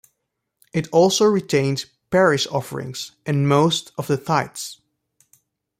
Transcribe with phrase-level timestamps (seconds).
[0.73, 4.81] It also retained parish offerings and most of the tithes.